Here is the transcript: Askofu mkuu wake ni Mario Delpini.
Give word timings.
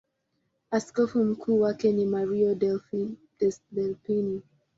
Askofu 0.71 1.23
mkuu 1.23 1.59
wake 1.61 1.91
ni 1.91 2.05
Mario 2.05 2.55
Delpini. 2.55 4.41